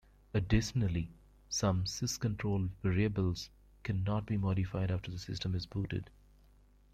[0.33, 1.09] Additionally,
[1.47, 3.51] some sysctl variables
[3.83, 6.09] cannot be modified after the system is booted.